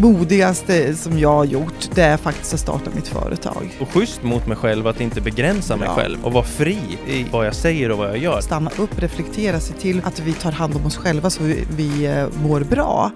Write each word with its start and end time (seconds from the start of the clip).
modigaste 0.00 0.94
som 0.94 1.18
jag 1.18 1.32
har 1.32 1.44
gjort, 1.44 1.90
det 1.94 2.02
är 2.02 2.16
faktiskt 2.16 2.54
att 2.54 2.60
starta 2.60 2.90
mitt 2.94 3.08
företag. 3.08 3.76
Och 3.80 3.88
schysst 3.88 4.22
mot 4.22 4.46
mig 4.46 4.56
själv 4.56 4.86
att 4.86 5.00
inte 5.00 5.20
begränsa 5.20 5.76
mig 5.76 5.88
Ja. 5.88 5.94
själv 5.94 6.24
och 6.24 6.32
vara 6.32 6.44
fri 6.44 6.78
i 7.06 7.26
vad 7.32 7.46
jag 7.46 7.54
säger 7.54 7.90
och 7.90 7.98
vad 7.98 8.08
jag 8.08 8.18
gör. 8.18 8.40
Stanna 8.40 8.70
upp, 8.78 8.98
reflektera, 9.02 9.60
se 9.60 9.74
till 9.74 10.00
att 10.04 10.20
vi 10.20 10.32
tar 10.32 10.52
hand 10.52 10.76
om 10.76 10.86
oss 10.86 10.96
själva 10.96 11.30
så 11.30 11.42
vi, 11.42 11.64
vi 11.76 12.06
eh, 12.06 12.26
mår 12.42 12.60
bra. 12.60 13.10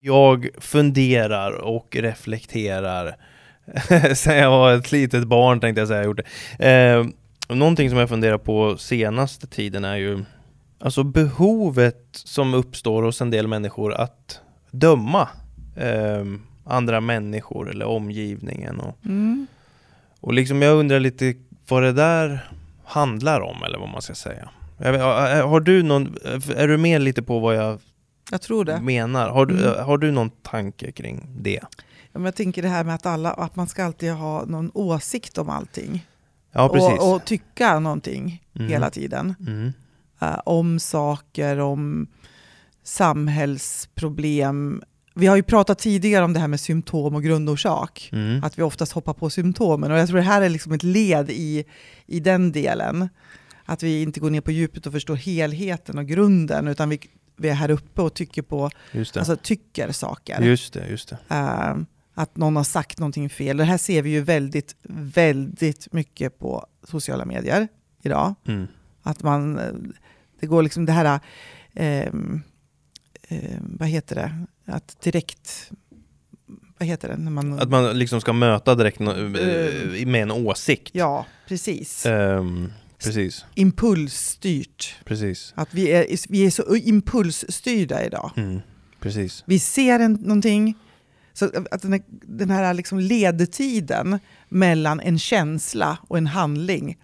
Jag 0.00 0.48
funderar 0.58 1.52
och 1.52 1.96
reflekterar 1.96 3.16
sen 4.14 4.36
jag 4.36 4.50
var 4.50 4.72
ett 4.74 4.92
litet 4.92 5.24
barn 5.24 5.60
tänkte 5.60 5.80
jag 5.80 5.88
säga 5.88 5.98
jag 6.00 6.06
gjort 6.06 6.20
det. 6.58 6.66
Eh, 6.68 7.06
någonting 7.56 7.90
som 7.90 7.98
jag 7.98 8.08
funderar 8.08 8.38
på 8.38 8.76
senaste 8.78 9.46
tiden 9.46 9.84
är 9.84 9.96
ju 9.96 10.24
alltså 10.80 11.02
behovet 11.02 12.06
som 12.12 12.54
uppstår 12.54 13.02
hos 13.02 13.20
en 13.20 13.30
del 13.30 13.46
människor 13.46 13.94
att 13.94 14.40
döma 14.70 15.28
eh, 15.76 16.24
andra 16.64 17.00
människor 17.00 17.70
eller 17.70 17.84
omgivningen 17.86 18.80
och, 18.80 18.96
Mm. 19.04 19.46
och 20.20 20.32
liksom 20.32 20.62
jag 20.62 20.76
undrar 20.78 21.00
lite 21.00 21.34
vad 21.68 21.82
det 21.82 21.92
där 21.92 22.50
handlar 22.84 23.40
om 23.40 23.62
eller 23.64 23.78
vad 23.78 23.88
man 23.88 24.02
ska 24.02 24.14
säga. 24.14 24.48
Har 25.44 25.60
du 25.60 25.82
någon, 25.82 26.16
är 26.56 26.68
du 26.68 26.76
med 26.76 27.00
lite 27.02 27.22
på 27.22 27.38
vad 27.38 27.56
jag 27.56 27.78
Jag 28.72 28.82
menar? 28.84 29.28
Har 29.30 29.46
du, 29.46 29.66
Mm. 29.68 29.84
har 29.84 29.98
du 29.98 30.10
någon 30.10 30.30
tanke 30.30 30.92
kring 30.92 31.26
det? 31.38 31.60
Ja, 32.12 32.18
men 32.18 32.24
Jag 32.24 32.34
tänker 32.34 32.62
det 32.62 32.68
här 32.68 32.84
med 32.84 32.94
att, 32.94 33.06
alla, 33.06 33.30
att 33.32 33.56
man 33.56 33.66
ska 33.66 33.84
alltid 33.84 34.12
ha 34.12 34.44
någon 34.44 34.70
åsikt 34.74 35.38
om 35.38 35.50
allting. 35.50 36.06
Ja, 36.52 36.68
och, 36.68 37.14
och 37.14 37.24
tycka 37.24 37.78
någonting 37.78 38.42
Mm. 38.54 38.68
hela 38.68 38.90
tiden. 38.90 39.34
Mm. 39.46 39.72
Eh, 40.20 40.40
om 40.44 40.78
saker, 40.78 41.58
om 41.58 42.06
samhällsproblem. 42.82 44.82
Vi 45.14 45.26
har 45.26 45.36
ju 45.36 45.42
pratat 45.42 45.78
tidigare 45.78 46.24
om 46.24 46.32
det 46.32 46.40
här 46.40 46.48
med 46.48 46.60
symptom 46.60 47.14
och 47.14 47.22
grundorsak. 47.22 48.08
Mm. 48.12 48.44
Att 48.44 48.58
vi 48.58 48.62
oftast 48.62 48.92
hoppar 48.92 49.14
på 49.14 49.30
symptomen. 49.30 49.92
Och 49.92 49.98
jag 49.98 50.08
tror 50.08 50.16
det 50.16 50.24
här 50.24 50.42
är 50.42 50.48
liksom 50.48 50.72
ett 50.72 50.82
led 50.82 51.30
i, 51.30 51.64
i 52.06 52.20
den 52.20 52.52
delen. 52.52 53.08
Att 53.64 53.82
vi 53.82 54.02
inte 54.02 54.20
går 54.20 54.30
ner 54.30 54.40
på 54.40 54.50
djupet 54.50 54.86
och 54.86 54.92
förstår 54.92 55.16
helheten 55.16 55.98
och 55.98 56.06
grunden, 56.06 56.68
utan 56.68 56.88
vi, 56.88 57.00
vi 57.36 57.48
är 57.48 57.54
här 57.54 57.70
uppe 57.70 58.02
och 58.02 58.14
tycker 58.14 58.42
på, 58.42 58.70
alltså 58.94 59.36
tycker 59.36 59.92
saker. 59.92 60.42
just 60.42 60.72
det, 60.72 60.88
just 60.88 61.08
det. 61.08 61.18
Eh, 61.28 61.76
att 62.14 62.36
någon 62.36 62.56
har 62.56 62.64
sagt 62.64 62.98
någonting 62.98 63.30
fel. 63.30 63.56
Det 63.56 63.64
här 63.64 63.78
ser 63.78 64.02
vi 64.02 64.10
ju 64.10 64.20
väldigt, 64.20 64.76
väldigt 64.88 65.92
mycket 65.92 66.38
på 66.38 66.66
sociala 66.82 67.24
medier 67.24 67.68
idag. 68.02 68.34
Mm. 68.46 68.66
Att 69.02 69.22
man, 69.22 69.58
eh, 69.58 69.72
det 70.40 70.46
går 70.46 70.62
liksom 70.62 70.86
det 70.86 70.92
här, 70.92 71.20
ehm, 71.74 72.42
ehm, 73.28 73.76
vad 73.78 73.88
heter 73.88 74.14
det, 74.16 74.46
att 74.72 75.00
direkt, 75.02 75.70
vad 76.78 76.88
heter 76.88 77.08
det? 77.08 77.16
När 77.16 77.30
man, 77.30 77.52
Att 77.58 77.68
man 77.70 77.98
liksom 77.98 78.20
ska 78.20 78.32
möta 78.32 78.74
direkt 78.74 79.00
Eh. 79.00 79.08
eh, 79.08 80.06
med 80.06 80.22
en 80.22 80.30
åsikt. 80.30 80.90
ja, 80.94 81.26
precis. 81.48 82.06
Ehm, 82.06 82.72
precis, 82.98 83.44
Impulsstyrt. 83.54 84.96
precis. 85.04 85.52
Att 85.56 85.74
vi 85.74 85.88
är, 85.92 86.06
vi 86.28 86.46
är 86.46 86.50
så 86.50 86.76
impulsstyrda 86.76 88.04
idag. 88.04 88.30
Mm. 88.36 88.60
Precis. 89.00 89.44
Vi 89.46 89.58
ser 89.58 90.00
en, 90.00 90.12
någonting, 90.12 90.74
så 91.32 91.50
att 91.70 91.82
den 91.82 91.92
här, 91.92 92.02
den 92.08 92.50
här 92.50 92.74
liksom 92.74 92.98
ledtiden 93.00 94.18
mellan 94.48 95.00
en 95.00 95.18
känsla 95.18 95.98
och 96.08 96.18
en 96.18 96.26
handling 96.26 96.98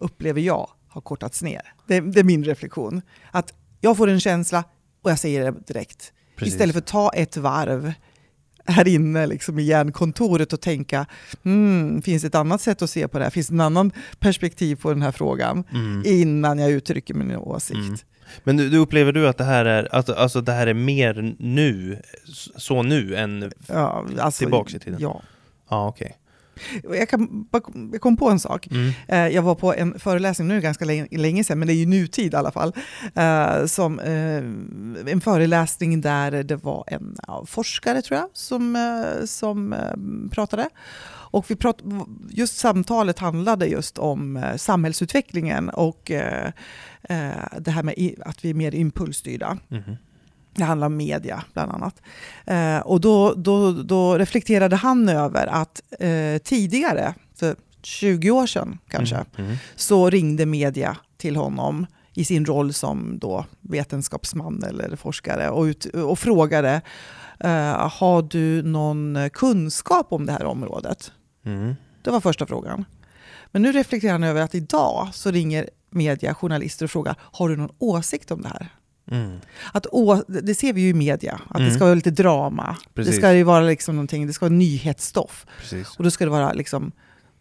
upplever 0.00 0.40
jag 0.40 0.70
har 0.98 1.02
kortats 1.02 1.42
ner. 1.42 1.62
Det, 1.86 2.00
det 2.00 2.20
är 2.20 2.24
min 2.24 2.44
reflektion. 2.44 3.02
Att 3.30 3.54
jag 3.80 3.96
får 3.96 4.08
en 4.08 4.20
känsla 4.20 4.64
och 5.02 5.10
jag 5.10 5.18
säger 5.18 5.44
det 5.44 5.60
direkt. 5.66 6.12
Precis. 6.36 6.54
Istället 6.54 6.72
för 6.72 6.80
att 6.80 6.86
ta 6.86 7.10
ett 7.10 7.36
varv 7.36 7.92
här 8.64 8.88
inne 8.88 9.26
liksom 9.26 9.58
i 9.58 9.62
hjärnkontoret 9.62 10.52
och 10.52 10.60
tänka, 10.60 11.06
hmm, 11.42 12.02
finns 12.02 12.22
det 12.22 12.28
ett 12.28 12.34
annat 12.34 12.60
sätt 12.60 12.82
att 12.82 12.90
se 12.90 13.08
på 13.08 13.18
det 13.18 13.24
här? 13.24 13.30
Finns 13.30 13.48
det 13.48 13.54
en 13.54 13.60
annan 13.60 13.92
perspektiv 14.18 14.76
på 14.76 14.88
den 14.88 15.02
här 15.02 15.12
frågan? 15.12 15.64
Mm. 15.72 16.02
Innan 16.06 16.58
jag 16.58 16.70
uttrycker 16.70 17.14
min 17.14 17.36
åsikt. 17.36 17.78
Mm. 17.78 17.96
Men 18.44 18.56
du, 18.56 18.70
du 18.70 18.78
upplever 18.78 19.12
du 19.12 19.28
att 19.28 19.38
det 19.38 19.44
här 19.44 19.64
är, 19.64 19.94
alltså, 19.94 20.12
alltså 20.12 20.40
det 20.40 20.52
här 20.52 20.66
är 20.66 20.74
mer 20.74 21.36
nu, 21.38 22.02
så 22.56 22.82
nu 22.82 23.16
än... 23.16 23.52
Ja, 23.66 24.06
alltså, 24.20 24.38
Tillbaks 24.38 24.74
i 24.74 24.78
tiden. 24.78 25.00
Ja. 25.00 25.22
Ja, 25.70 25.88
okej. 25.88 26.16
Jag, 26.82 27.08
kan, 27.08 27.46
jag 27.92 28.00
kom 28.00 28.16
på 28.16 28.30
en 28.30 28.40
sak. 28.40 28.66
Mm. 28.66 28.92
Eh, 29.08 29.34
Jag 29.34 29.42
var 29.42 29.54
på 29.54 29.74
en 29.74 29.98
föreläsning, 29.98 30.48
nu 30.48 30.60
ganska 30.60 30.84
länge, 30.84 31.06
länge 31.18 31.44
sedan, 31.44 31.58
men 31.58 31.68
det 31.68 31.74
är 31.74 31.76
ju 31.76 31.86
nutid 31.86 32.32
i 32.32 32.36
alla 32.36 32.50
fall. 32.50 32.72
eh, 33.14 33.66
Som, 33.66 34.00
eh, 34.00 34.36
en 35.12 35.20
föreläsning 35.20 36.00
där 36.00 36.42
det 36.42 36.56
var 36.56 36.84
en 36.86 37.16
forskare, 37.46 38.02
tror 38.02 38.18
jag, 38.20 38.28
som, 38.32 38.76
som 39.24 39.74
pratade. 40.32 40.68
Och 41.30 41.50
vi 41.50 41.56
prat, 41.56 41.78
just 42.30 42.58
samtalet 42.58 43.18
handlade 43.18 43.66
just 43.66 43.98
om 43.98 44.44
samhällsutvecklingen 44.56 45.68
och 45.68 46.10
det 47.58 47.70
här 47.70 47.82
med 47.82 48.14
att 48.24 48.44
vi 48.44 48.50
är 48.50 48.54
mer 48.54 48.74
impulsstyrda. 48.74 49.58
Mhm. 49.68 49.96
Det 50.58 50.64
handlar 50.64 50.86
om 50.86 50.96
media 50.96 51.44
bland 51.52 51.72
annat. 51.72 52.02
Eh, 52.46 52.78
och 52.78 53.00
då, 53.00 53.34
då, 53.34 53.72
då 53.72 54.18
reflekterade 54.18 54.76
han 54.76 55.08
över 55.08 55.46
att 55.46 55.82
eh, 56.00 56.38
tidigare, 56.44 57.14
för 57.36 57.56
20 57.82 58.30
år 58.30 58.46
sedan 58.46 58.78
kanske, 58.88 59.16
Mm. 59.16 59.26
Mm. 59.46 59.56
så 59.76 60.10
ringde 60.10 60.46
media 60.46 60.96
till 61.16 61.36
honom 61.36 61.86
i 62.14 62.24
sin 62.24 62.46
roll 62.46 62.72
som 62.72 63.18
då 63.18 63.44
vetenskapsman 63.60 64.62
eller 64.62 64.96
forskare 64.96 65.50
och, 65.50 65.62
ut, 65.62 65.84
och 65.84 66.18
frågade 66.18 66.80
eh, 67.40 67.90
har 67.90 68.22
du 68.22 68.62
någon 68.62 69.30
kunskap 69.32 70.06
om 70.12 70.26
det 70.26 70.32
här 70.32 70.44
området? 70.44 71.12
Mm. 71.44 71.74
Det 72.02 72.10
var 72.10 72.20
första 72.20 72.46
frågan. 72.46 72.84
Men 73.52 73.62
nu 73.62 73.72
reflekterar 73.72 74.12
han 74.12 74.24
över 74.24 74.40
att 74.40 74.54
idag 74.54 75.08
så 75.12 75.30
ringer 75.30 75.70
media, 75.90 76.34
journalister 76.34 76.84
och 76.84 76.90
frågar 76.90 77.14
har 77.20 77.48
du 77.48 77.56
någon 77.56 77.74
åsikt 77.78 78.30
om 78.30 78.42
det 78.42 78.48
här? 78.48 78.68
Mm. 79.10 79.38
Att 79.72 79.86
å, 79.92 80.22
det 80.28 80.54
ser 80.54 80.72
vi 80.72 80.80
ju 80.80 80.88
i 80.88 80.94
media, 80.94 81.40
att 81.48 81.56
Mm. 81.56 81.68
det 81.68 81.74
ska 81.74 81.84
vara 81.84 81.94
lite 81.94 82.10
drama. 82.10 82.76
Precis. 82.94 83.14
Det 83.14 83.20
ska 83.20 83.32
ju 83.34 83.42
vara 83.42 83.60
liksom 83.60 83.96
någonting, 83.96 84.26
det 84.26 84.32
ska 84.32 84.44
vara 84.46 84.54
nyhetsstoff. 84.54 85.46
Precis. 85.60 85.96
Och 85.96 86.04
då 86.04 86.10
ska 86.10 86.24
det 86.24 86.30
vara 86.30 86.52
liksom 86.52 86.92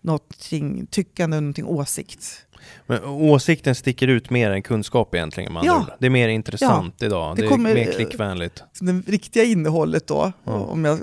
någonting 0.01 0.87
tyckande, 0.91 1.39
någonting 1.39 1.65
åsikt. 1.65 2.43
Men 2.87 3.03
åsikten 3.03 3.75
sticker 3.75 4.07
ut 4.07 4.29
mer 4.29 4.51
än 4.51 4.61
kunskap 4.61 5.15
egentligen 5.15 5.57
andra 5.57 5.65
Ja. 5.67 5.85
Det 5.99 6.05
är 6.05 6.09
mer 6.09 6.27
intressant 6.29 7.03
idag. 7.03 7.35
Det 7.35 7.41
Det, 7.41 7.47
kommer- 7.47 7.69
är 7.69 7.73
mer 7.75 7.91
klickvänligt. 7.91 8.63
Det 8.81 8.91
riktiga 9.11 9.43
innehållet 9.43 10.07
då, 10.07 10.31
Ja. 10.43 10.51
om 10.53 10.85
jag 10.85 10.99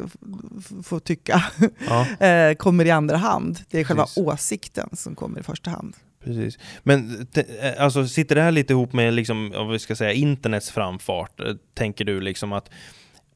får 0.84 0.98
tycka, 1.00 1.44
Ja, 1.88 2.06
eh, 2.26 2.54
kommer 2.54 2.84
i 2.84 2.90
andra 2.90 3.16
hand. 3.16 3.58
Det 3.70 3.80
är 3.80 3.84
själva 3.84 4.02
Precis. 4.02 4.18
åsikten 4.24 4.88
som 4.92 5.14
kommer 5.14 5.40
i 5.40 5.42
första 5.42 5.70
hand. 5.70 5.94
Precis. 6.24 6.58
Men 6.82 7.26
te- 7.26 7.44
eh, 7.60 7.84
alltså, 7.84 8.06
sitter 8.08 8.34
det 8.34 8.42
här 8.42 8.50
lite 8.52 8.72
ihop 8.72 8.92
med 8.92 9.14
liksom, 9.14 9.50
vad 9.56 9.70
vi 9.72 9.78
ska 9.78 9.96
säga, 9.96 10.12
internets 10.12 10.70
framfart? 10.70 11.40
Eh, 11.40 11.46
Tänker 11.74 12.04
du 12.04 12.20
liksom 12.20 12.52
att 12.52 12.70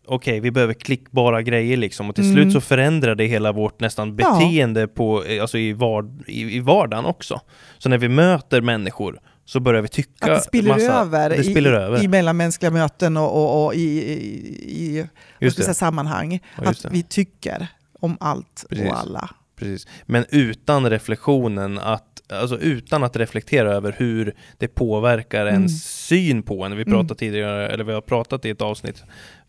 okej, 0.06 0.41
vi 0.41 0.50
behöver 0.50 0.75
klickbara 0.75 1.43
grejer 1.43 1.76
liksom 1.76 2.09
och 2.09 2.15
till 2.15 2.25
Mm. 2.25 2.34
slut 2.37 2.53
så 2.53 2.60
förändrar 2.60 3.15
det 3.15 3.25
hela 3.25 3.53
vårt 3.53 3.81
nästan 3.81 4.09
Ja. 4.19 4.38
beteende 4.38 4.88
på, 4.88 5.25
eh, 5.25 5.41
alltså 5.43 5.59
i, 5.59 5.72
vard, 5.72 6.22
i, 6.26 6.56
i 6.56 6.60
vardagen 6.60 7.04
också. 7.04 7.41
Så 7.78 7.88
när 7.88 7.99
vi 7.99 8.09
möter 8.09 8.60
människor 8.60 9.20
så 9.44 9.60
börjar 9.60 9.82
vi 9.82 9.88
tycka 9.88 10.32
Att 10.32 10.38
det 10.38 10.44
spiller 10.49 10.70
massa, 10.75 10.93
över, 11.00 11.31
det 11.31 11.44
spiller 11.44 11.72
i, 11.72 11.76
över. 11.76 12.05
i 12.05 12.09
mellanmänskliga 12.09 12.70
möten 12.70 13.16
och, 13.16 13.37
och, 13.37 13.66
och 13.66 13.75
i, 13.75 13.78
i, 13.78 15.06
i 15.41 15.50
säga, 15.50 15.75
sammanhang. 15.75 16.41
Ja, 16.62 16.69
att 16.70 16.82
det. 16.82 16.88
vi 16.93 17.03
tycker 17.03 17.66
om 18.00 18.16
allt 18.20 18.66
Precis. 18.69 18.87
och 18.87 18.99
alla. 18.99 19.31
Precis. 19.59 19.87
Men 20.06 20.25
utan 20.31 20.91
reflektionen 20.91 21.78
att, 21.78 22.17
alltså 22.32 22.58
utan 22.58 23.04
att 23.04 23.16
reflektera 23.16 23.72
över 23.72 23.94
hur 23.98 24.34
det 24.58 24.68
påverkar 24.68 25.40
Mm. 25.42 25.54
ens 25.54 25.84
syn 26.06 26.42
på 26.42 26.64
en. 26.64 26.76
Vi 26.76 26.82
Mm. 26.82 26.92
pratade 26.94 27.18
tidigare, 27.18 27.68
eller 27.68 27.84
vi 27.84 27.92
har 27.92 28.00
pratat 28.00 28.44
i 28.44 28.50
ett 28.50 28.62
avsnitt, 28.62 29.02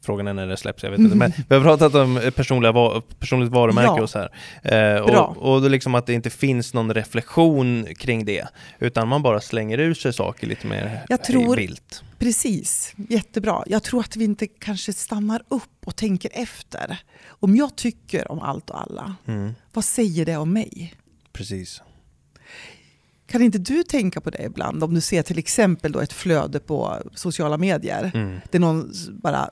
frågan 0.06 0.28
är 0.28 0.34
när 0.34 0.48
det 0.48 0.58
släpps, 0.58 0.84
jag 0.84 0.92
vet 0.92 1.00
inte, 1.00 1.16
men 1.16 1.32
vi 1.50 1.56
har 1.56 1.62
pratat 1.64 1.96
om 1.96 2.32
personliga, 2.36 2.72
va- 2.72 3.02
personligt 3.20 3.52
varumärke 3.52 3.88
Ja. 3.98 4.02
och 4.02 4.10
så 4.10 4.20
här. 4.20 4.30
Eh, 4.98 5.06
Bra. 5.06 5.36
och, 5.40 5.54
och 5.64 5.70
liksom 5.70 5.96
att 5.96 6.06
det 6.06 6.14
inte 6.14 6.30
finns 6.30 6.74
någon 6.74 6.94
reflektion 6.94 7.86
kring 7.98 8.26
det, 8.26 8.48
utan 8.80 9.08
man 9.08 9.22
bara 9.22 9.42
slänger 9.42 9.78
ur 9.78 9.94
sig 9.94 10.14
saker 10.14 10.48
lite 10.48 10.68
mer 10.68 11.02
Jag 11.10 11.24
tror- 11.24 11.56
vilt. 11.56 12.04
Precis, 12.20 12.94
jättebra. 13.10 13.64
Jag 13.68 13.84
tror 13.84 14.00
att 14.00 14.16
vi 14.16 14.24
inte 14.26 14.48
kanske 14.48 14.94
stannar 14.94 15.42
upp 15.48 15.64
och 15.86 15.96
tänker 15.96 16.32
efter. 16.34 16.98
Om 17.28 17.56
jag 17.56 17.76
tycker 17.76 18.32
om 18.32 18.40
allt 18.40 18.70
och 18.70 18.82
alla, 18.82 19.16
Mm. 19.28 19.54
vad 19.74 19.86
säger 19.86 20.26
det 20.26 20.38
om 20.38 20.54
mig? 20.54 20.94
Precis. 21.34 21.82
Kan 23.32 23.42
inte 23.42 23.58
du 23.58 23.84
tänka 23.84 24.22
på 24.22 24.30
det 24.30 24.44
ibland? 24.44 24.84
Om 24.84 24.94
du 24.94 25.02
ser 25.02 25.22
till 25.24 25.40
exempel 25.40 25.92
då 25.92 26.00
ett 26.00 26.14
flöde 26.14 26.60
på 26.60 26.98
sociala 27.16 27.58
medier. 27.58 28.12
Mm. 28.14 28.40
Det 28.52 28.58
är 28.58 28.60
någon 28.60 28.92
bara 29.24 29.50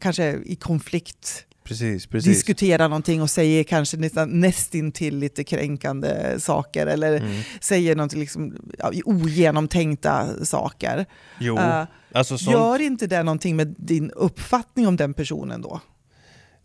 kanske 0.00 0.38
i 0.44 0.56
konflikt 0.56 1.44
Precis, 1.64 2.06
precis. 2.06 2.32
diskuterar 2.36 2.88
någonting 2.88 3.22
och 3.22 3.30
säger 3.30 3.64
kanske 3.64 3.96
nästan 3.96 4.40
nästintill 4.40 5.18
lite 5.18 5.44
kränkande 5.44 6.40
saker 6.40 6.86
eller 6.86 7.16
Mm. 7.16 7.42
säger 7.60 7.96
någonting 7.96 8.20
liksom, 8.20 8.56
ja, 8.78 8.92
ogenomtänkta 9.04 10.44
saker. 10.44 11.06
Jo, 11.38 11.58
Eh, 11.58 11.84
alltså 12.14 12.38
sånt, 12.38 12.52
Gör 12.56 12.80
inte 12.80 13.06
det 13.06 13.22
någonting 13.22 13.56
med 13.56 13.74
din 13.78 14.10
uppfattning 14.10 14.86
om 14.88 14.96
den 14.96 15.14
personen 15.14 15.62
då? 15.62 15.80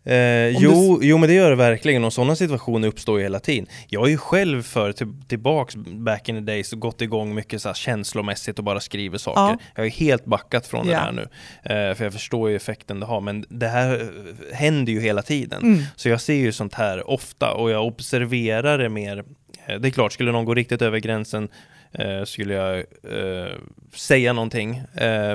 Eh, 0.06 0.48
jo, 0.48 0.98
jo, 1.02 1.18
men 1.18 1.28
det 1.28 1.34
gör 1.34 1.50
det 1.50 1.56
verkligen 1.56 2.04
och 2.04 2.12
sådana 2.12 2.36
situationer 2.36 2.88
uppstår 2.88 3.18
ju 3.18 3.22
hela 3.22 3.40
tiden. 3.40 3.66
Jag 3.88 4.00
har 4.00 4.08
ju 4.08 4.16
själv 4.16 4.62
för 4.62 4.92
till, 4.92 5.06
tillbaks 5.28 5.76
back 5.76 6.28
in 6.28 6.34
the 6.34 6.40
days 6.52 6.72
gått 6.72 7.00
igång 7.02 7.34
mycket 7.34 7.62
så 7.62 7.68
här 7.68 7.74
känslomässigt 7.74 8.58
och 8.58 8.64
bara 8.64 8.80
skriver 8.80 9.18
saker. 9.18 9.40
Ja. 9.40 9.58
Jag 9.74 9.80
har 9.82 9.84
ju 9.84 9.90
helt 9.90 10.24
backat 10.24 10.66
från 10.66 10.86
det 10.86 10.92
Ja. 10.92 10.98
här 10.98 11.12
nu. 11.12 11.22
Eh, 11.62 11.94
för 11.94 12.04
jag 12.04 12.12
förstår 12.12 12.50
ju 12.50 12.56
effekten 12.56 13.00
det 13.00 13.06
har, 13.06 13.20
men 13.20 13.44
det 13.48 13.68
här 13.68 14.00
eh, 14.00 14.56
händer 14.56 14.92
ju 14.92 15.00
hela 15.00 15.22
tiden. 15.22 15.62
Mm. 15.62 15.82
Så 15.96 16.08
jag 16.08 16.20
ser 16.20 16.34
ju 16.34 16.52
sånt 16.52 16.74
här 16.74 17.10
ofta 17.10 17.52
och 17.52 17.70
jag 17.70 17.86
observerar 17.86 18.78
det 18.78 18.88
mer. 18.88 19.24
Eh, 19.66 19.76
Det 19.80 19.88
är 19.88 19.90
klart, 19.92 20.12
skulle 20.12 20.32
någon 20.32 20.44
gå 20.44 20.54
riktigt 20.54 20.82
över 20.82 20.98
gränsen 20.98 21.48
eh, 21.92 22.24
skulle 22.24 22.54
jag 22.54 22.76
eh, 22.78 23.52
säga 23.94 24.32
någonting. 24.32 24.82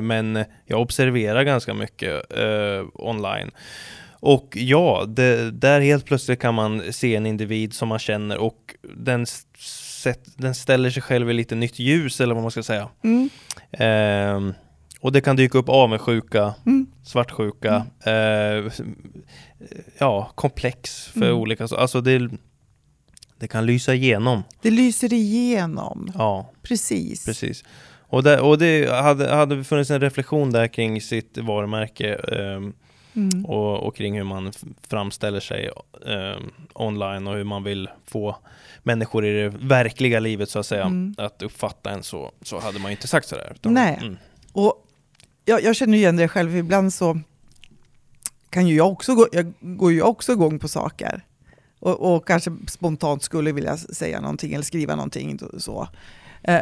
Men 0.01 0.44
jag 0.65 0.81
observerar 0.81 1.44
ganska 1.44 1.74
mycket 1.74 2.21
online. 2.94 3.51
Och 4.23 4.57
ja, 4.57 5.06
det, 5.07 5.51
där 5.51 5.81
helt 5.81 6.06
plötsligt 6.06 6.39
kan 6.39 6.53
man 6.56 6.94
se 6.94 7.15
en 7.15 7.25
individ 7.25 7.73
som 7.73 7.88
man 7.88 8.00
känner 8.00 8.38
och 8.38 8.75
den, 8.97 9.23
s- 9.23 9.45
sätt, 10.01 10.21
den 10.38 10.56
ställer 10.56 10.89
sig 10.89 11.01
själv 11.03 11.29
i 11.29 11.33
lite 11.33 11.56
nytt 11.56 11.79
ljus 11.79 12.21
eller 12.21 12.33
vad 12.33 12.41
man 12.44 12.51
ska 12.51 12.63
säga. 12.63 12.89
Mm. 13.03 13.29
Ehm, 13.71 14.53
och 15.00 15.12
det 15.12 15.21
kan 15.21 15.35
dyka 15.35 15.57
upp 15.57 15.69
avundsjuka, 15.69 16.53
Mm. 16.65 16.88
svartsjuka, 17.03 17.85
eh, 18.06 18.71
ja, 19.97 20.31
komplex 20.35 21.06
för 21.07 21.21
Mm. 21.25 21.38
olika, 21.38 21.63
alltså 21.63 22.01
det, 22.01 22.29
det 23.39 23.47
kan 23.47 23.65
lysa 23.65 23.94
igenom. 23.94 24.44
Det 24.62 24.71
lyser 24.71 25.13
igenom, 25.13 26.12
Ja, 26.17 26.51
precis. 26.62 27.25
precis. 27.25 27.63
Och, 28.07 28.24
där, 28.24 28.39
och 28.41 28.57
det 28.57 28.89
hade, 28.91 29.35
hade 29.35 29.63
funnits 29.63 29.91
en 29.91 30.01
reflektion 30.01 30.51
där 30.51 30.67
kring 30.67 31.01
sitt 31.01 31.38
varumärke 31.38 32.13
ehm, 32.15 32.74
Mm. 33.15 33.45
och, 33.45 33.83
och 33.87 33.95
kring 33.95 34.17
hur 34.17 34.23
man 34.23 34.51
framställer 34.87 35.39
sig 35.39 35.69
ehm, 36.07 36.51
online 36.73 37.27
och 37.27 37.33
hur 37.35 37.43
man 37.43 37.63
vill 37.63 37.89
få 38.05 38.35
människor 38.83 39.25
i 39.25 39.33
det 39.41 39.49
verkliga 39.49 40.19
livet 40.19 40.49
så 40.49 40.59
att 40.59 40.65
säga 40.65 40.83
Mm. 40.85 41.15
att 41.17 41.41
uppfatta 41.41 41.91
en 41.91 42.03
så, 42.03 42.31
så 42.41 42.59
hade 42.59 42.79
man 42.79 42.91
inte 42.91 43.07
sagt 43.07 43.27
sådär. 43.27 43.51
utan- 43.55 43.73
Nej. 43.73 43.97
Mm. 44.01 44.17
Och 44.53 44.87
jag, 45.45 45.63
jag 45.63 45.75
känner 45.75 45.97
igen 45.97 46.15
det 46.15 46.27
själv, 46.27 46.55
ibland 46.55 46.93
så 46.93 47.19
kan 48.49 48.67
ju 48.67 48.75
jag 48.75 48.91
också 48.91 49.15
gå, 49.15 49.27
jag 49.31 49.53
går 49.59 49.91
ju 49.91 50.01
också 50.01 50.31
igång 50.31 50.59
på 50.59 50.67
saker. 50.67 51.25
Och, 51.79 52.15
och 52.15 52.27
kanske 52.27 52.51
spontant 52.67 53.23
skulle 53.23 53.51
vilja 53.51 53.77
säga 53.77 54.21
någonting 54.21 54.53
eller 54.53 54.63
skriva 54.65 54.95
någonting. 54.95 55.39
Så. 55.57 55.87
Eh, 56.43 56.59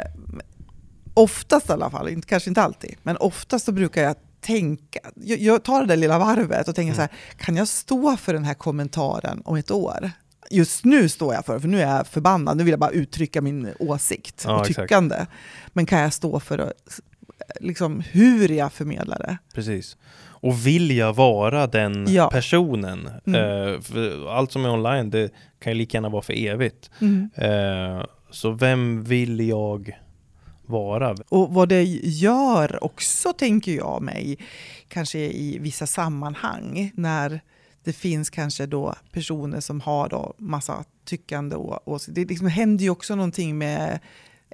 oftast 1.14 1.70
i 1.70 1.72
alla 1.72 1.90
fall, 1.90 2.10
inte- 2.10 2.28
kanske 2.28 2.50
inte 2.50 2.62
alltid, 2.62 2.96
men 3.04 3.18
oftast 3.18 3.66
så 3.66 3.72
brukar 3.72 4.04
jag 4.04 4.16
tänka, 4.42 5.00
jag, 5.16 5.40
jag 5.40 5.64
tar 5.64 5.80
det 5.82 5.88
där 5.88 5.96
lilla 5.98 6.20
varvet 6.20 6.68
och 6.68 6.76
tänker 6.76 6.94
Mm. 6.94 6.96
så 6.96 7.02
här, 7.02 7.12
kan 7.38 7.56
jag 7.56 7.68
stå 7.68 8.18
för 8.18 8.34
den 8.34 8.44
här 8.44 8.54
kommentaren 8.54 9.42
om 9.46 9.56
ett 9.56 9.72
år? 9.72 10.12
Just 10.52 10.86
nu 10.86 11.10
står 11.10 11.34
jag 11.34 11.46
för 11.46 11.54
det, 11.54 11.60
för 11.60 11.68
nu 11.68 11.82
är 11.82 11.96
jag 11.98 12.08
förbannad, 12.08 12.58
nu 12.58 12.64
vill 12.64 12.72
jag 12.72 12.80
bara 12.80 12.90
uttrycka 12.92 13.42
min 13.42 13.70
åsikt 13.80 14.44
Ja, 14.48 14.56
och 14.60 14.70
exakt. 14.70 14.88
tyckande. 14.90 15.16
Men 15.74 15.86
kan 15.86 16.00
jag 16.00 16.14
stå 16.14 16.40
för 16.40 16.74
liksom, 17.60 18.04
hur 18.12 18.50
jag 18.52 18.74
förmedlar 18.74 19.18
det? 19.20 19.38
Precis. 19.54 19.98
Och 20.42 20.68
vill 20.68 20.98
jag 20.98 21.14
vara 21.14 21.68
den 21.68 22.06
Ja. 22.14 22.30
personen? 22.30 23.10
Mm. 23.28 23.82
För 23.82 24.30
allt 24.32 24.52
som 24.52 24.66
är 24.66 24.70
online, 24.70 25.10
det 25.10 25.32
kan 25.60 25.74
ju 25.74 25.78
lika 25.78 25.98
gärna 25.98 26.10
vara 26.10 26.22
för 26.22 26.34
evigt. 26.34 26.90
Mm. 27.02 27.30
Eh, 27.36 28.04
så 28.32 28.52
vem 28.52 29.04
vill 29.04 29.40
jag 29.48 29.98
vara? 30.70 31.16
Och 31.30 31.54
vad 31.54 31.70
det 31.70 31.84
gör 32.04 32.84
också, 32.84 33.34
tänker 33.34 33.72
jag 33.72 34.02
mig, 34.02 34.38
kanske 34.88 35.20
i 35.20 35.58
vissa 35.60 35.88
sammanhang, 35.88 36.92
när 36.96 37.42
det 37.84 37.94
finns 37.94 38.30
kanske 38.30 38.66
då 38.66 38.96
personer 39.12 39.60
som 39.60 39.82
har 39.82 40.10
då 40.10 40.34
massa 40.38 40.84
tyckande 41.06 41.56
och, 41.56 41.88
och 41.88 42.02
det 42.08 42.26
liksom 42.26 42.48
händer 42.48 42.84
ju 42.84 42.90
också 42.90 43.16
någonting 43.16 43.58
med 43.58 44.00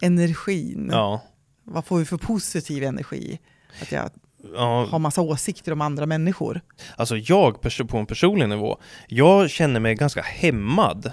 energin. 0.02 0.90
Ja. 0.92 1.22
Vad 1.64 1.86
får 1.86 1.98
vi 1.98 2.06
för 2.06 2.18
positiv 2.18 2.84
energi? 2.84 3.40
Att 3.82 3.92
jag 3.92 4.10
ja 4.54 4.88
har 4.92 5.00
massa 5.00 5.22
åsikter 5.22 5.72
om 5.72 5.82
andra 5.82 6.06
människor. 6.06 6.62
alltså 6.96 7.18
jag 7.18 7.62
på 7.88 7.98
en 7.98 8.06
personlig 8.06 8.50
nivå, 8.50 8.78
jag 9.08 9.50
känner 9.50 9.80
mig 9.80 9.96
ganska 9.96 10.22
hämmad 10.22 11.12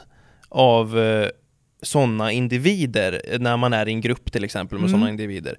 av 0.49 0.99
eh, 0.99 1.29
sådana 1.83 2.33
individer 2.33 3.21
när 3.41 3.57
man 3.57 3.73
är 3.73 3.89
i 3.89 3.93
en 3.93 4.01
grupp 4.01 4.33
till 4.33 4.45
exempel 4.45 4.79
med 4.79 4.89
Mm. 4.89 4.91
sådana 4.91 5.11
individer. 5.11 5.57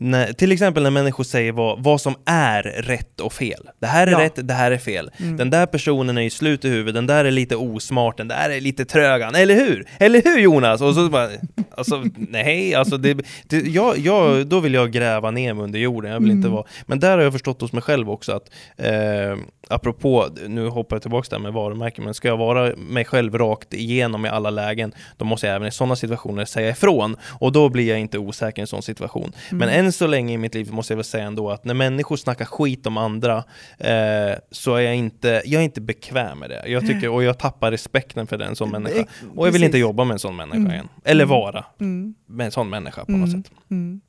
När, 0.00 0.32
till 0.32 0.52
exempel 0.52 0.82
när 0.82 0.90
människor 0.90 1.24
säger 1.24 1.52
vad, 1.52 1.82
vad 1.82 2.00
som 2.00 2.14
är 2.26 2.62
rätt 2.62 3.20
och 3.20 3.32
fel. 3.32 3.68
Det 3.80 3.86
här 3.86 4.06
är 4.06 4.10
Ja. 4.12 4.20
rätt, 4.20 4.48
det 4.48 4.54
här 4.54 4.70
är 4.70 4.78
fel. 4.78 5.10
Mm. 5.16 5.36
Den 5.36 5.50
där 5.50 5.66
personen 5.66 6.18
är 6.18 6.22
ju 6.22 6.30
slut 6.30 6.64
i 6.64 6.68
huvudet, 6.68 6.94
den 6.94 7.06
där 7.06 7.24
är 7.24 7.30
lite 7.30 7.56
osmart, 7.56 8.16
den 8.16 8.28
där 8.28 8.50
är 8.50 8.60
lite 8.60 8.84
trögan, 8.84 9.34
eller 9.34 9.54
hur? 9.54 9.86
Eller 10.00 10.22
hur 10.22 10.38
Jonas? 10.38 10.80
Och 10.80 10.94
så 10.94 11.08
bara, 11.08 11.28
alltså 11.76 12.04
nej, 12.16 12.74
alltså 12.74 12.96
det, 12.96 13.18
det, 13.48 13.60
jag, 13.66 13.98
jag, 13.98 14.46
då 14.46 14.60
vill 14.60 14.74
jag 14.74 14.90
gräva 14.92 15.30
ner 15.30 15.54
mig 15.54 15.64
under 15.64 15.78
jorden, 15.78 16.10
jag 16.12 16.20
vill 16.20 16.30
inte 16.30 16.48
Mm. 16.48 16.56
vara, 16.56 16.66
men 16.86 17.00
där 17.00 17.16
har 17.16 17.24
jag 17.24 17.32
förstått 17.32 17.60
hos 17.60 17.72
mig 17.72 17.82
själv 17.82 18.10
också 18.10 18.32
att, 18.32 18.50
eh, 18.76 19.36
apropå, 19.68 20.26
nu 20.46 20.66
hoppar 20.68 20.96
jag 20.96 21.02
tillbaka 21.02 21.26
där 21.30 21.38
med 21.38 21.52
varumärken, 21.52 22.04
men 22.04 22.14
ska 22.14 22.28
jag 22.28 22.36
vara 22.36 22.72
mig 22.76 23.04
själv 23.04 23.38
rakt 23.38 23.74
igenom 23.74 24.26
i 24.26 24.28
alla 24.28 24.50
lägen, 24.50 24.92
då 25.16 25.24
måste 25.24 25.46
jag 25.46 25.56
även 25.56 25.68
i 25.68 25.72
sådana 25.72 25.96
situationer 25.96 26.44
säga 26.44 26.70
ifrån, 26.70 27.16
och 27.40 27.52
då 27.52 27.68
blir 27.68 27.88
jag 27.88 27.98
inte 28.00 28.18
osäker 28.18 28.58
i 28.58 28.62
en 28.62 28.66
sån 28.66 28.82
situation. 28.82 29.32
Men 29.50 29.68
Mm. 29.68 29.74
Än 29.88 29.92
så 29.92 30.06
länge 30.06 30.34
i 30.34 30.38
mitt 30.38 30.54
liv 30.54 30.72
måste 30.72 30.92
jag 30.92 30.96
väl 30.96 31.04
säga 31.04 31.24
ändå 31.24 31.50
att 31.50 31.64
när 31.64 31.74
människor 31.74 32.16
snackar 32.16 32.44
skit 32.44 32.86
om 32.86 32.96
andra 32.96 33.36
eh, 33.78 34.38
så 34.50 34.74
är 34.74 34.80
jag 34.80 34.94
inte, 34.96 35.42
jag 35.44 35.60
är 35.60 35.64
inte 35.64 35.80
bekväm 35.80 36.38
med 36.38 36.50
det. 36.50 36.62
Jag 36.66 36.86
tycker, 36.86 37.08
och 37.08 37.22
jag 37.22 37.38
tappar 37.38 37.70
respekten 37.70 38.26
för 38.26 38.38
den 38.38 38.56
som 38.56 38.70
människa. 38.70 39.04
Och 39.36 39.46
jag 39.46 39.52
vill 39.52 39.64
inte 39.64 39.78
jobba 39.78 40.04
med 40.04 40.12
en 40.12 40.18
sån 40.18 40.36
människa 40.36 40.56
Mm. 40.58 40.72
igen. 40.72 40.88
Eller 41.04 41.24
Mm. 41.24 41.30
vara 41.40 41.64
Mm. 41.80 42.14
med 42.26 42.44
en 42.44 42.50
sån 42.52 42.70
människa 42.70 43.04
på 43.04 43.12
något 43.12 43.28
Mm. 43.28 43.42
sätt. 43.42 43.52
Mm. 43.70 44.00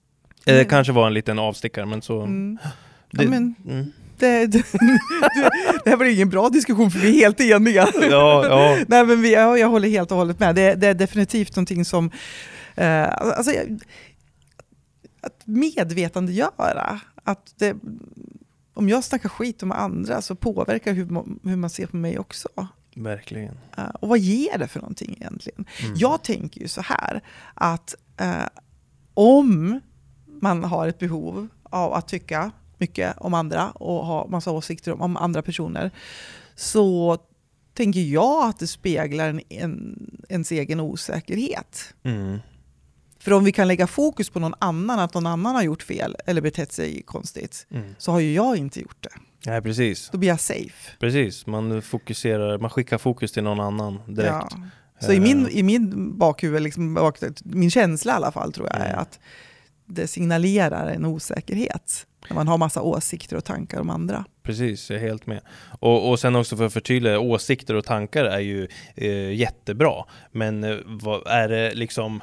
Eh, 0.45 0.53
Mm. 0.55 0.65
kanske 0.67 0.93
var 0.93 1.07
en 1.07 1.13
liten 1.13 1.39
avstickare 1.39 1.85
men 1.85 2.01
så... 2.01 2.25
Det, 3.11 3.23
Ja, 3.23 3.29
men-. 3.29 3.55
Det, 4.19 4.45
det, 4.51 4.63
det 5.83 5.89
här 5.89 5.95
var 5.97 6.05
ingen 6.05 6.29
bra 6.29 6.49
diskussion 6.49 6.91
för 6.91 6.99
vi 6.99 7.09
är 7.09 7.19
helt 7.25 7.41
eniga. 7.41 7.87
ja, 8.09 8.45
ja. 8.47 8.77
Nej, 8.87 9.05
men 9.05 9.21
vi, 9.21 9.33
ja, 9.33 9.57
jag 9.57 9.67
håller 9.69 9.89
helt 9.89 10.11
och 10.11 10.17
hållet 10.17 10.39
med. 10.39 10.55
Det, 10.55 10.75
det 10.75 10.87
är 10.87 10.93
definitivt 10.93 11.55
någonting 11.55 11.85
som... 11.85 12.11
Eh, 12.75 13.09
alltså, 13.17 13.51
jag- 13.51 13.79
att 15.21 15.41
medvetandegöra. 15.47 16.99
Att 17.23 17.53
det, 17.57 17.75
om 18.73 18.89
jag 18.89 19.03
snackar 19.03 19.29
skit 19.29 19.63
om 19.63 19.71
andra 19.71 20.21
så 20.21 20.35
påverkar 20.35 20.93
hur, 20.93 21.05
man- 21.05 21.39
hur 21.43 21.55
man 21.55 21.69
ser 21.69 21.87
på 21.87 21.95
mig 21.97 22.19
också. 22.19 22.49
Verkligen. 22.95 23.57
Eh, 23.77 23.89
och 23.89 24.09
vad 24.09 24.19
ger 24.19 24.57
det 24.57 24.67
för 24.67 24.79
någonting 24.79 25.11
egentligen? 25.19 25.65
Mm. 25.83 25.93
Jag 25.97 26.23
tänker 26.23 26.61
ju 26.61 26.67
så 26.67 26.81
här 26.81 27.21
att 27.53 27.95
eh, 28.17 28.43
om 29.13 29.79
man 30.41 30.63
har 30.63 30.87
ett 30.87 30.99
behov 30.99 31.47
av 31.63 31.93
att 31.93 32.07
tycka 32.07 32.51
mycket 32.77 33.17
om 33.17 33.33
andra 33.33 33.69
och 33.71 34.05
ha 34.05 34.27
massa 34.27 34.51
åsikter 34.51 34.93
om, 34.93 35.01
om 35.01 35.17
andra 35.17 35.41
personer 35.41 35.91
så 36.55 37.17
tänker 37.73 37.99
jag 37.99 38.49
att 38.49 38.59
det 38.59 38.67
speglar 38.67 39.29
en, 39.29 39.41
en, 39.49 39.97
ens 40.29 40.51
egen 40.51 40.79
osäkerhet. 40.79 41.93
Mm. 42.03 42.39
För 43.19 43.33
om 43.33 43.43
vi 43.43 43.51
kan 43.51 43.67
lägga 43.67 43.87
fokus 43.87 44.29
på 44.29 44.39
någon 44.39 44.53
annan, 44.59 44.99
att 44.99 45.13
någon 45.13 45.27
annan 45.27 45.55
har 45.55 45.63
gjort 45.63 45.83
fel 45.83 46.15
eller 46.25 46.41
betett 46.41 46.71
sig 46.71 47.01
konstigt, 47.05 47.67
Mm. 47.71 47.95
så 47.97 48.11
har 48.11 48.19
ju 48.19 48.33
jag 48.33 48.57
inte 48.57 48.79
gjort 48.81 48.97
det. 49.03 49.09
Nej, 49.45 49.61
precis. 49.61 50.09
Då 50.11 50.17
blir 50.17 50.29
jag 50.29 50.39
safe. 50.39 50.91
Precis. 50.99 51.45
Man 51.47 51.81
fokuserar, 51.81 52.57
man 52.57 52.69
skickar 52.69 52.97
fokus 52.97 53.31
till 53.31 53.43
någon 53.43 53.59
annan 53.59 53.99
direkt. 54.07 54.47
Ja. 54.51 54.61
Så 54.99 55.13
i 55.13 55.19
min, 55.19 55.45
Eh, 55.45 55.57
i 55.57 55.63
min 55.63 56.17
bakhuvud, 56.17 56.61
liksom, 56.61 56.93
bak, 56.93 57.17
min 57.43 57.71
känsla 57.71 58.11
i 58.11 58.15
alla 58.15 58.31
fall, 58.31 58.53
tror 58.53 58.67
jag 58.67 58.75
är 58.81 58.85
Mm. 58.89 58.99
att 58.99 59.19
det 59.85 60.07
signalerar 60.07 60.87
en 60.87 61.05
osäkerhet. 61.05 62.05
När 62.29 62.35
man 62.35 62.47
har 62.47 62.57
massa 62.57 62.81
åsikter 62.81 63.35
och 63.37 63.45
tankar 63.45 63.79
om 63.79 63.89
andra. 63.89 64.25
Precis, 64.43 64.89
jag 64.89 64.99
är 64.99 65.03
helt 65.07 65.27
med. 65.27 65.41
Och, 65.79 66.09
och 66.09 66.19
sen 66.19 66.35
också 66.35 66.57
för 66.57 66.65
att 66.65 66.73
förtydliga, 66.73 67.19
åsikter 67.19 67.73
och 67.75 67.85
tankar 67.85 68.25
är 68.25 68.39
ju 68.39 68.67
eh, 68.95 69.31
jättebra. 69.33 70.05
Men 70.31 70.63
eh, 70.63 70.77
vad 70.85 71.27
är 71.27 71.49
det 71.49 71.73
liksom 71.75 72.21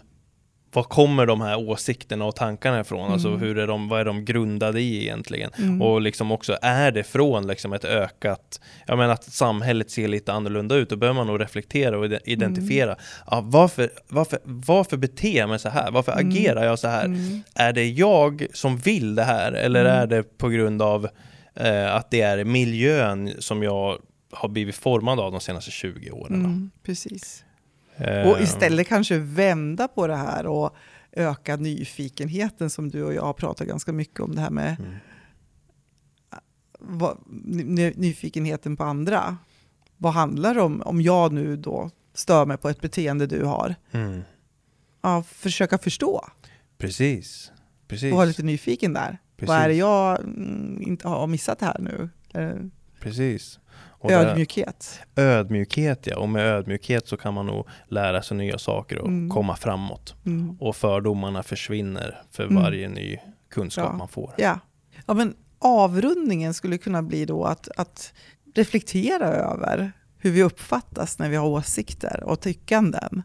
var 0.76 0.82
kommer 0.82 1.26
de 1.26 1.40
här 1.40 1.56
åsikterna 1.58 2.24
och 2.24 2.36
tankarna 2.36 2.80
ifrån? 2.80 3.12
Alltså 3.12 3.28
Mm. 3.28 3.40
hur 3.40 3.58
är 3.58 3.66
de, 3.66 3.88
vad 3.88 4.00
är 4.00 4.04
de 4.04 4.24
grundade 4.24 4.80
i 4.80 5.02
egentligen? 5.02 5.50
Mm. 5.58 5.82
Och 5.82 6.00
liksom 6.00 6.32
också, 6.32 6.58
är 6.62 6.90
det 6.92 7.02
från 7.04 7.46
liksom 7.46 7.72
ett 7.72 7.84
ökat, 7.84 8.60
jag 8.86 8.98
menar 8.98 9.14
att 9.14 9.24
samhället 9.24 9.90
ser 9.90 10.08
lite 10.08 10.32
annorlunda 10.32 10.74
ut, 10.74 10.90
då 10.90 10.96
behöver 10.96 11.14
man 11.16 11.26
nog 11.26 11.40
reflektera 11.40 11.98
och 11.98 12.04
ide- 12.04 12.20
identifiera, 12.24 12.90
Mm. 12.92 12.98
ja, 13.30 13.40
varför, 13.44 13.90
varför, 14.08 14.38
varför 14.44 14.96
beter 14.96 15.36
jag 15.38 15.48
mig 15.48 15.58
så 15.58 15.68
här? 15.68 15.90
Varför 15.90 16.12
Mm. 16.12 16.28
agerar 16.28 16.64
jag 16.64 16.78
så 16.78 16.88
här? 16.88 17.04
Mm. 17.04 17.42
Är 17.54 17.72
det 17.72 17.88
jag 17.88 18.46
som 18.52 18.78
vill 18.78 19.14
det 19.14 19.24
här 19.24 19.52
eller 19.52 19.80
Mm. 19.84 19.92
är 20.02 20.06
det 20.06 20.38
på 20.38 20.48
grund 20.48 20.82
av 20.82 21.08
eh, 21.54 21.94
att 21.94 22.10
det 22.10 22.20
är 22.20 22.44
miljön 22.44 23.32
som 23.38 23.62
jag 23.62 23.98
har 24.32 24.48
blivit 24.48 24.74
formad 24.76 25.20
av 25.20 25.32
de 25.32 25.40
senaste 25.40 25.70
20 25.70 26.10
åren. 26.10 26.34
Mm, 26.34 26.70
precis. 26.82 27.44
Och 27.98 28.40
istället 28.40 28.88
kanske 28.88 29.18
vända 29.18 29.88
på 29.88 30.06
det 30.06 30.16
här 30.16 30.46
och 30.46 30.76
öka 31.12 31.56
nyfikenheten 31.56 32.70
som 32.70 32.88
du 32.90 33.02
och 33.02 33.14
jag 33.14 33.22
har 33.22 33.32
pratat 33.32 33.66
ganska 33.66 33.92
mycket 33.92 34.20
om. 34.20 34.34
Det 34.34 34.40
här 34.40 34.50
med 34.50 34.76
Mm. 34.78 34.94
vad, 36.78 37.18
ny, 37.26 37.92
nyfikenheten 37.96 38.76
på 38.76 38.84
andra. 38.84 39.36
Vad 39.96 40.12
handlar 40.12 40.54
det 40.54 40.60
om 40.62 40.82
om 40.82 41.00
jag 41.00 41.32
nu 41.32 41.56
då 41.56 41.90
stör 42.14 42.46
mig 42.46 42.56
på 42.56 42.68
ett 42.68 42.80
beteende 42.80 43.26
du 43.26 43.44
har? 43.44 43.74
Mm. 43.92 44.22
Ja, 45.02 45.22
försöka 45.22 45.78
förstå 45.78 46.24
Precis. 46.78 47.52
Precis. 47.88 48.12
och 48.12 48.16
vara 48.16 48.26
lite 48.26 48.42
nyfiken 48.42 48.92
där. 48.92 49.18
Precis. 49.36 49.48
Vad 49.48 49.58
är 49.58 49.68
det 49.68 49.74
jag 49.74 50.20
mm, 50.20 50.82
inte 50.82 51.08
har 51.08 51.26
missat 51.26 51.60
här 51.60 51.78
nu? 51.80 52.08
Precis. 53.00 53.58
Och 53.98 54.10
där- 54.10 54.26
Ödmjukhet. 54.26 55.00
ödmjukhet 55.16 56.06
ja, 56.06 56.18
och 56.18 56.28
med 56.28 56.46
ödmjukhet 56.46 57.08
så 57.08 57.16
kan 57.16 57.34
man 57.34 57.46
nog 57.46 57.66
lära 57.88 58.22
sig 58.22 58.36
nya 58.36 58.58
saker 58.58 58.98
och 58.98 59.08
Mm. 59.08 59.30
komma 59.30 59.56
framåt. 59.56 60.14
Mm. 60.26 60.56
Och 60.60 60.76
fördomarna 60.76 61.42
försvinner 61.42 62.22
för 62.30 62.42
Mm. 62.44 62.62
varje 62.62 62.88
ny 62.88 63.18
kunskap 63.50 63.88
Ja. 63.92 63.96
man 63.96 64.08
får. 64.08 64.34
Ja. 64.38 64.58
ja, 65.06 65.14
men 65.14 65.34
avrundningen 65.58 66.54
skulle 66.54 66.78
kunna 66.78 67.02
bli 67.02 67.24
då 67.24 67.44
att, 67.44 67.68
att 67.76 68.12
reflektera 68.54 69.26
över 69.26 69.92
hur 70.18 70.30
vi 70.30 70.42
uppfattas 70.42 71.18
när 71.18 71.28
vi 71.28 71.36
har 71.36 71.46
åsikter 71.46 72.22
och 72.24 72.40
tyckanden. 72.40 73.22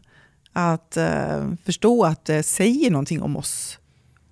Att 0.52 0.96
eh, 0.96 1.48
förstå 1.64 2.04
att 2.04 2.24
det 2.24 2.42
säger 2.42 2.90
någonting 2.90 3.22
om 3.22 3.36
oss 3.36 3.78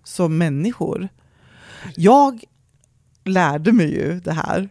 som 0.04 0.38
människor. 0.38 1.08
Jag 1.96 2.44
lärde 3.24 3.72
mig 3.72 3.94
ju 3.94 4.20
det 4.20 4.32
här, 4.32 4.68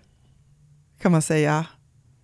kan 1.01 1.11
man 1.11 1.21
säga, 1.21 1.65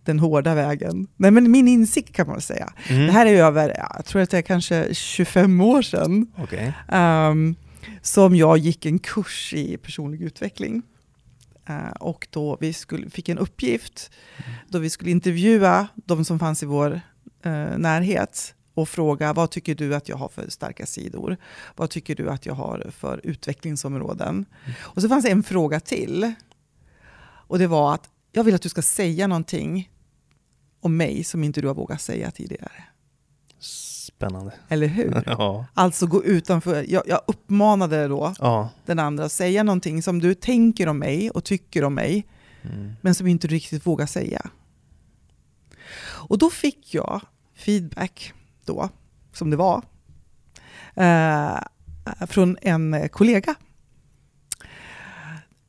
den 0.03 0.20
hårda 0.20 0.55
vägen. 0.55 1.08
Nej, 1.15 1.32
men 1.32 1.51
min 1.51 1.67
insikt 1.67 2.15
kan 2.15 2.27
man 2.27 2.41
säga. 2.41 2.74
Mm. 2.88 3.05
Det 3.05 3.12
här 3.12 3.25
är 3.25 3.44
över, 3.44 3.70
ja, 3.77 3.94
jag 3.96 4.05
tror 4.05 4.22
att 4.22 4.29
det 4.29 4.38
är 4.38 4.41
kanske 4.41 4.94
25 4.94 5.62
år 5.62 5.82
sedan. 5.82 6.27
Okej. 6.38 6.74
Ehm, 6.89 7.55
som 8.01 8.36
jag 8.36 8.58
gick 8.58 8.86
en 8.86 9.00
kurs 9.00 9.53
i 9.53 9.77
personlig 9.77 10.22
utveckling. 10.22 10.82
Eh, 11.67 11.91
och 12.00 12.27
då 12.32 12.58
vi 12.62 12.74
skulle, 12.74 13.10
fick 13.10 13.29
en 13.29 13.38
uppgift 13.38 14.12
då 14.67 14.79
vi 14.79 14.89
skulle 14.89 15.12
intervjua 15.12 15.88
de 15.96 16.25
som 16.25 16.39
fanns 16.39 16.63
i 16.63 16.65
vår 16.65 17.01
eh, 17.44 17.77
närhet 17.77 18.55
och 18.74 18.89
fråga 18.89 19.34
vad 19.34 19.51
tycker 19.51 19.75
du 19.75 19.96
att 19.96 20.10
jag 20.10 20.17
har 20.17 20.29
för 20.29 20.50
starka 20.50 20.86
sidor? 20.86 21.38
Vad 21.75 21.89
tycker 21.89 22.15
du 22.15 22.29
att 22.29 22.46
jag 22.46 22.53
har 22.53 22.91
för 22.98 23.22
utvecklingsområden? 23.24 24.46
Och 24.79 25.01
så 25.01 25.10
fanns 25.10 25.25
det 25.25 25.32
en 25.32 25.44
fråga 25.44 25.79
till. 25.79 26.34
Och 27.48 27.60
det 27.60 27.67
var 27.67 27.94
att 27.94 28.10
jag 28.35 28.43
vill 28.43 28.55
att 28.55 28.61
du 28.61 28.69
ska 28.69 28.81
säga 28.81 29.27
någonting 29.27 29.91
om 30.81 30.97
mig 30.97 31.23
som 31.23 31.43
inte 31.43 31.61
du 31.61 31.67
har 31.67 31.75
vågat 31.75 32.01
säga 32.01 32.31
tidigare. 32.31 32.83
Spännande. 33.59 34.53
Eller 34.67 34.87
hur? 34.87 35.23
Ja. 35.25 35.65
Alltså 35.73 36.07
gå 36.07 36.23
utanför. 36.23 36.85
Jag, 36.89 37.03
jag 37.07 37.21
uppmanade 37.27 38.07
då 38.07 38.33
ja. 38.39 38.69
den 38.85 38.99
andra 38.99 39.25
att 39.25 39.31
säga 39.31 39.63
någonting 39.63 40.03
som 40.03 40.19
du 40.19 40.33
tänker 40.33 40.87
om 40.87 40.99
mig 40.99 41.29
och 41.29 41.43
tycker 41.43 41.83
om 41.83 41.93
mig, 41.93 42.27
Mm. 42.61 42.93
men 43.01 43.15
som 43.15 43.27
inte 43.27 43.47
du 43.47 43.55
riktigt 43.55 43.87
vågar 43.87 44.05
säga. 44.05 44.49
Och 45.99 46.37
då 46.37 46.49
fick 46.49 46.93
jag 46.93 47.21
feedback 47.55 48.33
då, 48.65 48.89
som 49.33 49.49
det 49.49 49.57
var, 49.57 49.81
eh, 50.95 51.59
från 52.27 52.57
en 52.61 53.09
kollega. 53.09 53.55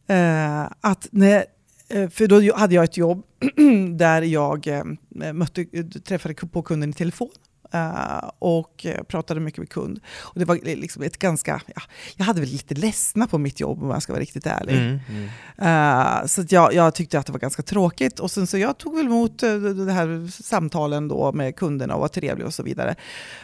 Eh, 0.07 0.63
att 0.81 1.09
när, 1.11 1.45
för 1.89 2.27
då 2.27 2.57
hade 2.57 2.75
jag 2.75 2.85
ett 2.85 2.97
jobb 2.97 3.23
där 3.97 4.23
jag 4.23 4.67
eh, 4.67 4.85
mötte, 5.33 5.65
träffade 6.05 6.35
på 6.35 6.63
kunden 6.63 6.91
i 6.91 6.93
telefon. 6.93 7.31
eh, 7.73 8.31
och 8.39 8.87
eh, 8.87 9.03
pratade 9.03 9.41
mycket 9.41 9.59
med 9.59 9.69
kund. 9.69 10.01
Och 10.19 10.39
det 10.39 10.45
var 10.45 10.77
liksom 10.77 11.03
ett 11.03 11.19
ganska, 11.19 11.61
ja, 11.75 11.83
jag 12.17 12.25
hade 12.25 12.41
väl 12.41 12.49
lite 12.49 12.75
ledsna 12.75 13.27
på 13.27 13.39
mitt 13.39 13.61
jobb 13.61 13.83
om 13.83 13.91
jag 13.91 14.03
ska 14.03 14.13
vara 14.13 14.21
riktigt 14.21 14.47
ärlig. 14.47 14.77
Mm. 14.77 14.99
Mm. 15.09 16.21
Eh, 16.21 16.27
så 16.27 16.45
jag, 16.49 16.75
jag 16.75 16.95
tyckte 16.95 17.19
att 17.19 17.27
det 17.27 17.33
var 17.33 17.41
ganska 17.41 17.63
tråkigt. 17.63 18.21
Och 18.21 18.31
sen 18.31 18.47
så 18.47 18.59
jag 18.59 18.79
tog 18.79 18.97
väl 18.97 19.07
emot 19.07 19.43
uh, 19.43 19.61
det 19.61 19.93
här 19.93 20.31
samtalen 20.43 21.09
då 21.09 21.33
med 21.33 21.57
kunderna 21.57 21.95
och 21.95 22.01
var 22.01 22.09
trevlig 22.09 22.47
och 22.47 22.55
så 22.55 22.63
vidare. 22.63 22.95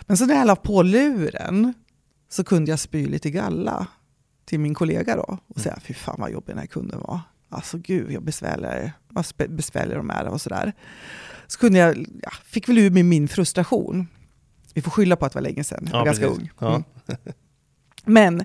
Men 0.06 0.16
så 0.16 0.26
när 0.26 0.34
jag 0.34 0.46
la 0.46 0.56
på 0.56 0.82
luren 0.82 1.74
så 2.28 2.44
kunde 2.44 2.70
jag 2.70 2.78
spy 2.78 3.06
lite 3.06 3.30
galla 3.30 3.86
till 4.44 4.60
min 4.60 4.74
kollega 4.74 5.16
då 5.16 5.38
och 5.48 5.60
säga, 5.60 5.78
fy 5.82 5.94
fan 5.94 6.16
vad 6.18 6.30
jobbig 6.30 6.54
den 6.54 6.58
här 6.58 6.66
kunden 6.66 7.00
var. 7.00 7.20
Alltså 7.52 7.78
gud, 7.78 8.12
jag 8.12 8.22
besvärliga, 8.22 8.92
vad 9.08 9.26
besvärliga 9.48 9.96
de 9.96 10.10
är 10.10 10.26
och 10.26 10.40
sådär. 10.40 10.72
Så 11.46 11.58
kunde 11.58 11.78
jag, 11.78 12.06
ja, 12.22 12.30
fick 12.44 12.68
väl 12.68 12.78
ur 12.78 12.90
mig 12.90 13.02
min 13.02 13.28
frustration. 13.28 14.06
Vi 14.74 14.82
får 14.82 14.90
skylla 14.90 15.16
på 15.16 15.26
att 15.26 15.32
det 15.32 15.36
var 15.36 15.42
länge 15.42 15.64
sedan, 15.64 15.82
jag 15.84 15.92
var 15.92 15.98
Ja, 16.00 16.04
ganska 16.04 16.26
precis. 16.26 16.40
ung. 16.42 16.50
Ja. 16.58 16.68
Mm. 16.74 16.82
Men, 18.04 18.44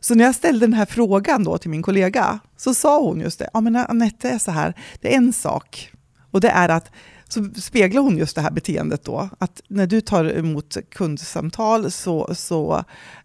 så 0.00 0.14
när 0.14 0.24
jag 0.24 0.34
ställde 0.34 0.66
den 0.66 0.74
här 0.74 0.86
frågan 0.86 1.44
då 1.44 1.58
till 1.58 1.70
min 1.70 1.82
kollega, 1.82 2.38
så 2.56 2.74
sa 2.74 3.00
hon 3.00 3.20
just 3.20 3.38
det, 3.38 3.50
ja 3.52 3.60
men 3.60 3.76
Anette 3.76 4.30
är 4.30 4.38
så 4.38 4.50
här, 4.50 4.74
det 5.00 5.12
är 5.12 5.16
en 5.16 5.32
sak, 5.32 5.92
och 6.30 6.40
det 6.40 6.48
är 6.48 6.68
att, 6.68 6.90
så 7.32 7.50
speglar 7.60 8.02
hon 8.02 8.16
just 8.18 8.36
det 8.36 8.42
här 8.42 8.50
beteendet 8.50 9.04
då, 9.04 9.28
att 9.38 9.62
när 9.68 9.86
du 9.86 10.00
tar 10.00 10.24
emot 10.24 10.76
kundsamtal 10.90 11.90
så, 11.90 12.34
så 12.34 12.74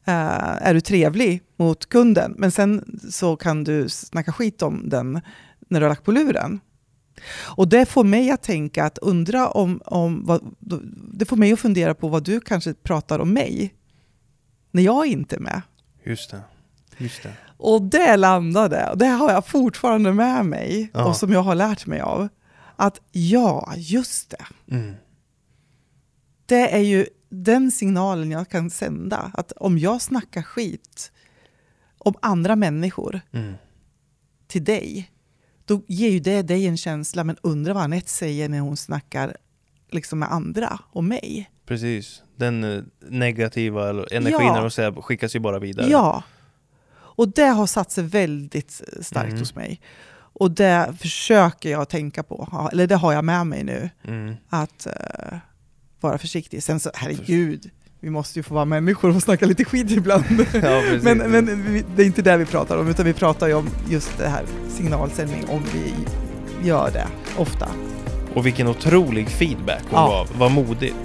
eh, 0.05 0.67
är 0.67 0.73
du 0.73 0.81
trevlig 0.81 1.41
mot 1.57 1.85
kunden, 1.85 2.35
men 2.37 2.51
sen 2.51 2.99
så 3.11 3.35
kan 3.35 3.63
du 3.63 3.89
snacka 3.89 4.31
skit 4.31 4.61
om 4.61 4.89
den 4.89 5.21
när 5.69 5.79
du 5.79 5.85
har 5.85 5.89
lagt 5.91 6.03
på 6.03 6.11
luren. 6.11 6.59
Och 7.57 7.67
det 7.67 7.85
får 7.85 8.03
mig 8.03 8.31
att 8.31 8.43
tänka 8.43 8.85
att 8.85 8.97
undra 8.97 9.47
om, 9.49 9.81
om 9.85 10.25
vad, 10.25 10.41
det 11.13 11.25
får 11.25 11.37
mig 11.37 11.53
att 11.53 11.59
fundera 11.59 11.93
på 11.93 12.07
vad 12.07 12.23
du 12.23 12.39
kanske 12.39 12.73
pratar 12.73 13.19
om 13.19 13.33
mig 13.33 13.73
när 14.71 14.83
jag 14.83 15.07
inte 15.07 15.35
är 15.35 15.39
med. 15.39 15.61
Just 16.05 16.31
det. 16.31 16.41
Just 16.97 17.23
det. 17.23 17.33
Och 17.57 17.81
det 17.81 18.17
landade, 18.17 18.89
och 18.89 18.97
det 18.97 19.05
har 19.07 19.31
jag 19.31 19.47
fortfarande 19.47 20.13
med 20.13 20.45
mig 20.45 20.91
Ja. 20.93 21.05
och 21.05 21.15
som 21.15 21.31
jag 21.31 21.41
har 21.41 21.55
lärt 21.55 21.85
mig 21.85 22.01
av. 22.01 22.27
Att 22.79 23.01
ja, 23.11 23.73
just 23.77 24.29
det. 24.29 24.45
Mm. 24.75 24.95
Det 26.45 26.75
är 26.75 26.79
ju 26.81 27.07
den 27.29 27.71
signalen 27.71 28.31
jag 28.31 28.49
kan 28.49 28.69
sända. 28.69 29.31
Att 29.33 29.51
om 29.51 29.77
jag 29.77 30.01
snackar 30.01 30.41
skit 30.41 31.11
om 31.97 32.13
andra 32.21 32.55
människor 32.55 33.21
Mm. 33.31 33.53
till 34.47 34.63
dig, 34.63 35.11
då 35.65 35.81
ger 35.87 36.09
ju 36.09 36.19
det 36.19 36.41
dig 36.41 36.67
en 36.67 36.77
känsla, 36.77 37.23
men 37.23 37.37
undra 37.41 37.73
vad 37.73 37.83
Anette 37.83 38.09
säger 38.09 38.49
när 38.49 38.59
hon 38.59 38.77
snackar 38.77 39.37
liksom 39.91 40.19
med 40.19 40.31
andra 40.31 40.79
och 40.91 41.03
mig. 41.03 41.51
Precis. 41.65 42.23
Den 42.35 42.63
eh, 42.63 42.83
negativa 43.09 43.89
energin 43.89 44.47
Ja. 44.47 44.69
säger, 44.69 44.91
skickas 45.01 45.35
ju 45.35 45.39
bara 45.39 45.59
vidare. 45.59 45.89
Ja. 45.89 46.23
Och 46.95 47.27
det 47.29 47.45
har 47.47 47.67
satt 47.67 47.91
sig 47.91 48.03
väldigt 48.03 48.81
starkt 49.01 49.27
Mm. 49.27 49.39
hos 49.39 49.55
mig. 49.55 49.81
Och 50.39 50.51
det 50.51 50.93
försöker 50.99 51.69
jag 51.69 51.89
tänka 51.89 52.23
på, 52.23 52.69
eller 52.71 52.87
det 52.87 52.95
har 52.95 53.13
jag 53.13 53.23
med 53.25 53.47
mig 53.47 53.63
nu, 53.63 53.89
Mm. 54.07 54.35
att 54.49 54.85
eh, 54.85 55.37
vara 56.01 56.17
försiktig. 56.17 56.63
Sen 56.63 56.79
så, 56.79 56.91
herregud, 56.95 57.69
vi 57.99 58.09
måste 58.09 58.39
ju 58.39 58.43
få 58.43 58.53
vara 58.53 58.65
människor 58.65 59.15
och 59.15 59.23
snacka 59.23 59.45
lite 59.45 59.65
skit 59.65 59.91
ibland. 59.91 60.23
Ja, 60.53 60.81
men 61.01 61.17
men 61.17 61.63
vi, 61.73 61.83
det 61.95 62.01
är 62.01 62.05
inte 62.05 62.21
det 62.21 62.37
vi 62.37 62.45
pratar 62.45 62.77
om, 62.77 62.87
utan 62.87 63.05
vi 63.05 63.13
pratar 63.13 63.47
ju 63.47 63.53
om 63.53 63.69
just 63.89 64.17
det 64.17 64.27
här 64.27 64.43
signalsändning, 64.69 65.45
om 65.49 65.61
vi 65.73 65.93
gör 66.67 66.91
det 66.91 67.07
ofta. 67.37 67.69
Och 68.33 68.45
vilken 68.45 68.67
otrolig 68.67 69.29
feedback 69.29 69.81
hon 69.89 69.99
Ja. 69.99 70.07
gav. 70.07 70.39
Vad 70.39 70.51
modigt. 70.51 70.95